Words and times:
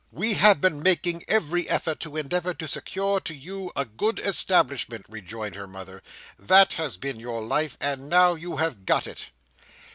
"We 0.11 0.33
have 0.33 0.59
been 0.61 0.81
making 0.81 1.25
every 1.27 1.69
effort 1.69 1.99
to 1.99 2.17
endeavour 2.17 2.55
to 2.55 2.67
secure 2.67 3.19
to 3.19 3.35
you 3.35 3.71
a 3.75 3.85
good 3.85 4.17
establishment," 4.17 5.05
rejoined 5.07 5.53
her 5.53 5.67
mother. 5.67 6.01
"That 6.39 6.73
has 6.73 6.97
been 6.97 7.19
your 7.19 7.43
life. 7.45 7.77
And 7.79 8.09
now 8.09 8.33
you 8.33 8.55
have 8.57 8.87
got 8.87 9.05
it." 9.05 9.27